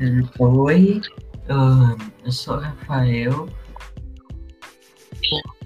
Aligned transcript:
Oi, 0.00 1.02
eu 2.24 2.30
sou 2.30 2.56
o 2.56 2.60
Rafael. 2.60 3.48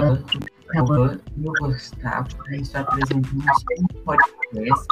Eu 0.00 1.20
e 1.36 1.48
o 1.48 1.52
Gustavo, 1.60 2.28
está 2.52 2.80
apresentando 2.80 3.42
um 3.78 3.86
podcast 4.04 4.88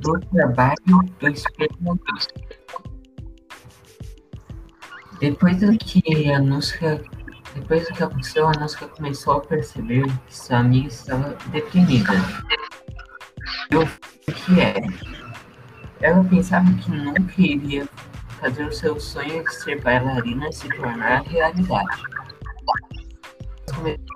do 0.00 0.18
trabalho 0.32 0.74
do 1.20 1.28
Espelho 1.28 2.00
Depois 5.20 5.60
do 5.60 5.78
que 5.78 6.32
a 6.32 6.40
Nusca, 6.40 7.00
depois 7.54 7.86
do 7.86 7.94
que 7.94 8.02
aconteceu, 8.02 8.48
a 8.48 8.52
Nusca 8.58 8.88
começou 8.88 9.34
a 9.34 9.40
perceber 9.42 10.06
que 10.26 10.36
sua 10.36 10.58
amiga 10.58 10.88
estava 10.88 11.36
deprimida. 11.52 12.14
E 13.70 13.76
o 13.76 13.86
que 14.32 14.60
era? 14.60 15.14
Ela 16.00 16.24
pensava 16.24 16.74
que 16.74 16.90
nunca 16.90 17.40
iria 17.40 17.88
fazer 18.44 18.66
o 18.66 18.72
seu 18.72 19.00
sonho 19.00 19.42
de 19.42 19.54
ser 19.54 19.80
bailarina 19.80 20.52
se 20.52 20.68
tornar 20.68 21.22
realidade. 21.22 22.02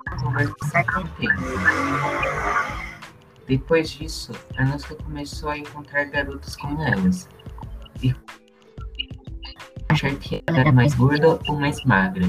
A 0.06 0.16
conversar. 0.22 0.84
Depois 3.46 3.90
disso, 3.90 4.32
a 4.58 4.64
Nusca 4.66 4.94
começou 4.96 5.48
a 5.48 5.56
encontrar 5.56 6.04
garotas 6.04 6.54
como 6.56 6.82
elas. 6.82 7.26
E 8.02 8.14
achar 9.88 10.14
que 10.16 10.42
ela 10.46 10.58
era 10.58 10.72
mais 10.72 10.94
gorda 10.94 11.40
ou 11.48 11.58
mais 11.58 11.82
magra. 11.84 12.26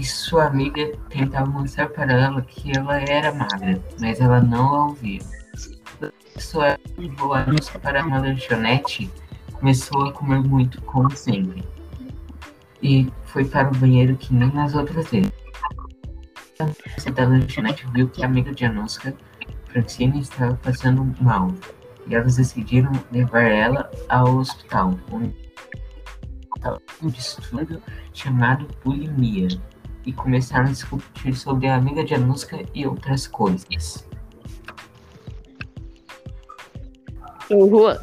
E 0.00 0.04
sua 0.04 0.46
amiga 0.46 0.92
tentava 1.08 1.46
mostrar 1.46 1.88
para 1.88 2.12
ela 2.12 2.42
que 2.42 2.70
ela 2.76 3.00
era 3.00 3.34
magra, 3.34 3.82
mas 4.00 4.20
ela 4.20 4.40
não 4.40 4.74
a 4.74 4.86
ouvia. 4.86 5.20
Sua 6.38 6.78
levou 6.96 7.34
a 7.34 7.44
Nusca 7.44 7.78
para 7.80 8.04
uma 8.04 8.20
lanchonete 8.20 9.10
começou 9.54 10.06
a 10.06 10.12
comer 10.12 10.40
muito, 10.40 10.80
como 10.82 11.10
sempre. 11.16 11.64
E 12.82 13.10
foi 13.24 13.44
para 13.44 13.70
o 13.70 13.76
banheiro 13.76 14.16
que 14.16 14.34
nem 14.34 14.52
nas 14.52 14.74
outras 14.74 15.08
vezes. 15.08 15.32
A 16.60 17.10
da 17.10 17.26
lanchonete 17.26 17.86
viu 17.92 18.08
que 18.08 18.22
a 18.22 18.26
amiga 18.26 18.52
de 18.52 18.64
Anuska, 18.64 19.14
Francine, 19.66 20.20
estava 20.20 20.54
passando 20.56 21.04
mal. 21.20 21.52
E 22.06 22.14
elas 22.14 22.36
decidiram 22.36 22.92
levar 23.10 23.42
ela 23.42 23.90
ao 24.08 24.36
hospital, 24.36 24.98
onde 25.10 25.34
um 27.02 27.08
distúrbio 27.08 27.82
chamado 28.12 28.68
bulimia. 28.84 29.48
E 30.06 30.12
começaram 30.12 30.66
a 30.66 30.70
discutir 30.70 31.34
sobre 31.34 31.66
a 31.66 31.76
amiga 31.76 32.04
de 32.04 32.14
Anuska 32.14 32.62
e 32.74 32.86
outras 32.86 33.26
coisas. 33.26 34.06
Juan, 37.50 37.98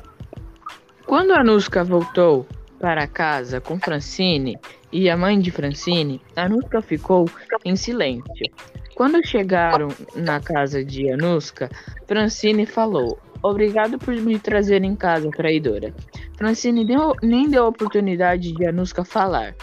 quando 1.11 1.33
Anuska 1.33 1.83
voltou 1.83 2.47
para 2.79 3.05
casa 3.05 3.59
com 3.59 3.77
Francine 3.77 4.57
e 4.93 5.09
a 5.09 5.17
mãe 5.17 5.41
de 5.41 5.51
Francine, 5.51 6.21
Anuska 6.37 6.81
ficou 6.81 7.29
em 7.65 7.75
silêncio. 7.75 8.49
Quando 8.95 9.21
chegaram 9.27 9.89
na 10.15 10.39
casa 10.39 10.85
de 10.85 11.11
Anuska, 11.11 11.69
Francine 12.07 12.65
falou: 12.65 13.19
Obrigado 13.43 13.99
por 13.99 14.15
me 14.15 14.39
trazer 14.39 14.85
em 14.85 14.95
casa, 14.95 15.29
traidora. 15.31 15.93
Francine 16.37 16.85
deu, 16.85 17.13
nem 17.21 17.49
deu 17.49 17.65
oportunidade 17.67 18.53
de 18.53 18.65
Anuska 18.65 19.03
falar. 19.03 19.53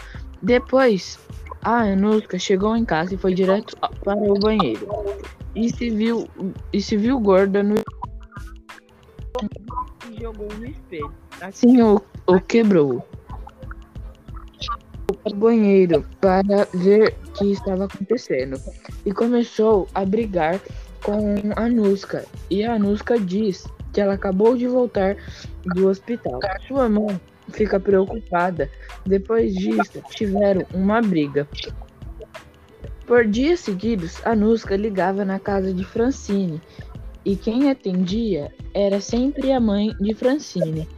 Depois, 0.43 1.17
a 1.63 1.77
Anuska 1.79 2.37
chegou 2.37 2.77
em 2.77 2.85
casa 2.85 3.15
e 3.15 3.17
foi 3.17 3.33
direto 3.33 3.75
para 4.03 4.19
o 4.19 4.37
banheiro. 4.37 4.87
E 5.55 5.67
se 5.73 5.89
viu, 5.89 6.29
e 6.71 6.79
se 6.79 6.95
viu 6.95 7.19
gorda 7.19 7.63
no 7.63 7.73
jogou 10.19 10.47
no 10.57 10.65
espelho. 10.65 11.11
Assim 11.41 11.81
o, 11.81 12.01
o 12.27 12.39
quebrou. 12.41 13.05
O 15.23 15.33
banheiro 15.33 16.05
para 16.21 16.67
ver 16.73 17.15
o 17.27 17.31
que 17.31 17.51
estava 17.51 17.85
acontecendo 17.85 18.59
e 19.05 19.11
começou 19.11 19.87
a 19.93 20.05
brigar 20.05 20.59
com 21.03 21.35
a 21.55 21.67
Nuska. 21.67 22.25
E 22.49 22.63
a 22.63 22.77
Nuska 22.77 23.19
diz 23.19 23.65
que 23.91 24.01
ela 24.01 24.13
acabou 24.13 24.55
de 24.55 24.67
voltar 24.67 25.17
do 25.73 25.87
hospital. 25.87 26.39
Sua 26.67 26.87
mãe 26.87 27.19
fica 27.49 27.79
preocupada. 27.79 28.69
Depois 29.05 29.53
disso, 29.53 30.01
tiveram 30.11 30.65
uma 30.73 31.01
briga. 31.01 31.47
Por 33.07 33.25
dias 33.25 33.61
seguidos, 33.61 34.23
a 34.23 34.35
Nuska 34.35 34.75
ligava 34.75 35.25
na 35.25 35.39
casa 35.39 35.73
de 35.73 35.83
Francine 35.83 36.61
e 37.29 37.35
quem 37.35 37.69
atendia 37.69 38.51
era 38.73 38.99
sempre 38.99 39.51
a 39.51 39.59
mãe 39.59 39.95
de 40.01 40.15
Francine. 40.15 40.89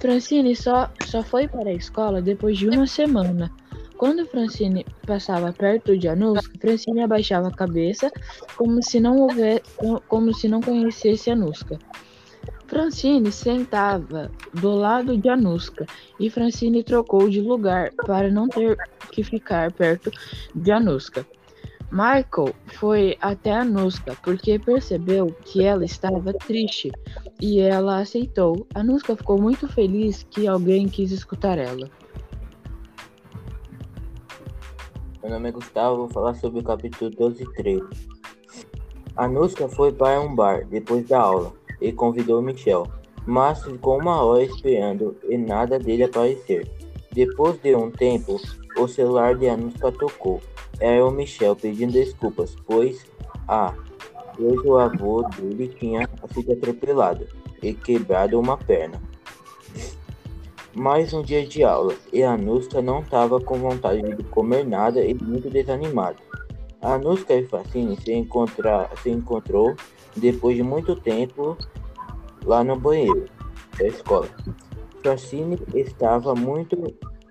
Francine 0.00 0.56
só, 0.56 0.90
só 1.04 1.22
foi 1.22 1.46
para 1.46 1.68
a 1.68 1.74
escola 1.74 2.22
depois 2.22 2.56
de 2.56 2.66
uma 2.70 2.86
semana. 2.86 3.52
Quando 3.98 4.24
Francine 4.24 4.86
passava 5.06 5.52
perto 5.52 5.98
de 5.98 6.08
Anuska, 6.08 6.58
Francine 6.58 7.02
abaixava 7.02 7.48
a 7.48 7.54
cabeça 7.54 8.10
como 8.56 8.82
se 8.82 8.98
não 8.98 9.18
houver, 9.18 9.60
como 10.08 10.32
se 10.32 10.48
não 10.48 10.62
conhecesse 10.62 11.30
Anuska. 11.30 11.78
Francine 12.66 13.30
sentava 13.30 14.30
do 14.54 14.70
lado 14.70 15.18
de 15.18 15.28
Anuska 15.28 15.84
e 16.18 16.30
Francine 16.30 16.82
trocou 16.82 17.28
de 17.28 17.42
lugar 17.42 17.90
para 18.06 18.30
não 18.30 18.48
ter 18.48 18.78
que 19.12 19.22
ficar 19.22 19.70
perto 19.70 20.10
de 20.54 20.72
Anuska. 20.72 21.26
Michael 21.94 22.52
foi 22.72 23.16
até 23.20 23.52
a 23.52 23.64
Nuska 23.64 24.16
porque 24.24 24.58
percebeu 24.58 25.28
que 25.44 25.62
ela 25.62 25.84
estava 25.84 26.34
triste 26.34 26.90
e 27.40 27.60
ela 27.60 28.00
aceitou. 28.00 28.66
A 28.74 28.82
Nuska 28.82 29.14
ficou 29.14 29.40
muito 29.40 29.68
feliz 29.68 30.24
que 30.24 30.48
alguém 30.48 30.88
quis 30.88 31.12
escutar 31.12 31.56
ela. 31.56 31.88
Meu 35.22 35.30
nome 35.30 35.48
é 35.48 35.52
Gustavo, 35.52 35.98
vou 35.98 36.08
falar 36.08 36.34
sobre 36.34 36.58
o 36.58 36.64
capítulo 36.64 37.10
12 37.12 37.44
e 37.44 37.52
13. 37.52 37.84
A 39.14 39.28
Nuska 39.28 39.68
foi 39.68 39.92
para 39.92 40.20
um 40.20 40.34
bar 40.34 40.66
depois 40.66 41.06
da 41.06 41.20
aula 41.20 41.52
e 41.80 41.92
convidou 41.92 42.42
Michel, 42.42 42.88
mas 43.24 43.62
ficou 43.62 44.00
uma 44.00 44.20
hora 44.20 44.42
esperando 44.42 45.16
e 45.28 45.38
nada 45.38 45.78
dele 45.78 46.02
aparecer. 46.02 46.68
Depois 47.14 47.56
de 47.62 47.76
um 47.76 47.92
tempo, 47.92 48.40
o 48.76 48.88
celular 48.88 49.36
de 49.36 49.48
Anuska 49.48 49.92
tocou 49.92 50.40
era 50.80 51.06
o 51.06 51.12
Michel 51.12 51.54
pedindo 51.54 51.92
desculpas, 51.92 52.56
pois 52.66 53.06
a 53.46 53.72
pois 54.36 54.60
o 54.64 54.76
avô 54.76 55.22
dele 55.22 55.68
tinha 55.78 56.08
sido 56.32 56.52
atropelado 56.52 57.24
e 57.62 57.72
quebrado 57.72 58.40
uma 58.40 58.56
perna. 58.56 59.00
Mais 60.74 61.12
um 61.12 61.22
dia 61.22 61.46
de 61.46 61.62
aula 61.62 61.94
e 62.12 62.24
a 62.24 62.36
Nuska 62.36 62.82
não 62.82 62.98
estava 62.98 63.40
com 63.40 63.58
vontade 63.58 64.02
de 64.02 64.24
comer 64.24 64.66
nada 64.66 65.04
e 65.04 65.14
muito 65.14 65.48
desanimada. 65.48 66.18
A 66.82 66.98
Nuska 66.98 67.32
e 67.32 67.46
Facine 67.46 67.96
se, 67.96 68.28
se 69.02 69.10
encontrou 69.10 69.76
depois 70.16 70.56
de 70.56 70.64
muito 70.64 70.96
tempo 70.96 71.56
lá 72.44 72.64
no 72.64 72.74
banheiro 72.74 73.26
da 73.78 73.86
escola. 73.86 74.28
Francine 75.04 75.58
estava 75.74 76.34
muito 76.34 76.82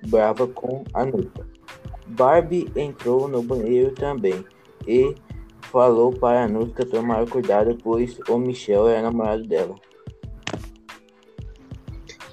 brava 0.08 0.46
com 0.48 0.84
a 0.94 1.04
Nuska 1.04 1.44
Barbie 2.06 2.72
entrou 2.76 3.28
no 3.28 3.42
banheiro 3.42 3.96
também 3.96 4.46
e 4.88 5.16
falou 5.64 6.14
para 6.14 6.44
a 6.44 6.48
Nuska 6.48 6.86
tomar 6.86 7.28
cuidado, 7.28 7.76
pois 7.84 8.20
o 8.30 8.38
Michel 8.38 8.88
é 8.88 9.02
namorado 9.02 9.48
dela. 9.48 9.74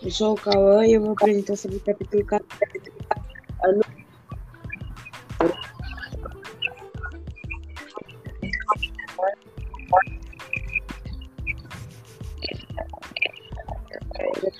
Eu 0.02 0.10
sou 0.10 0.34
o 0.34 0.36
Cauã 0.36 0.86
e 0.86 0.92
eu 0.92 1.00
vou 1.00 1.12
apresentar 1.12 1.56
sobre 1.56 1.78
o 1.78 1.80
capítulo 1.80 2.22
14. 2.26 2.44
Ele 14.42 14.50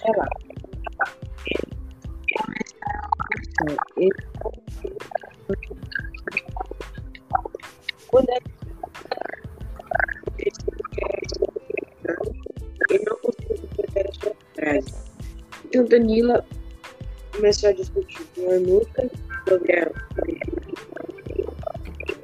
quando 8.09 8.31
é 8.31 8.39
eu 12.91 13.05
não 13.05 13.17
consigo 13.19 13.69
completar 13.69 14.07
a 14.07 14.12
sua 14.15 14.35
frase. 14.55 14.95
Então 15.65 15.85
Danila 15.85 16.45
começou 17.33 17.69
a 17.69 17.73
discutir 17.73 18.25
com 18.35 18.51
a 18.51 18.59
Nuca 18.59 19.11
sobre 19.49 19.73
a 19.79 19.91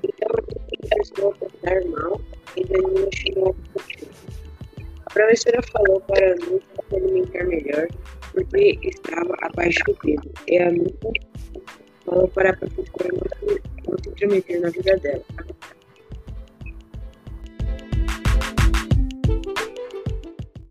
então 0.02 0.28
a 0.28 0.42
começou 0.88 1.32
a 1.32 1.34
tratar 1.34 1.84
mal 1.88 2.20
e 2.56 2.64
Danila 2.64 3.08
chegou 3.14 3.50
a 3.50 3.78
discutir. 3.78 4.08
A 5.04 5.10
professora 5.12 5.62
falou 5.62 6.00
para 6.00 6.32
a 6.32 6.34
Nuca 6.36 6.66
se 6.88 6.96
alimentar 6.96 7.44
melhor 7.44 7.88
porque 8.36 8.78
estava 8.82 9.34
abaixo 9.40 9.82
do 9.86 9.94
peso 9.94 10.30
e 10.46 10.58
a 10.58 10.70
Nuca 10.70 11.10
falou 12.04 12.28
para 12.28 12.50
a 12.50 12.56
professora 12.56 13.08
não 13.88 13.98
se 13.98 14.10
intrometer 14.10 14.60
na 14.60 14.68
vida 14.68 14.96
dela. 14.98 15.24